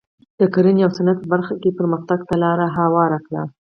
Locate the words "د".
0.39-0.41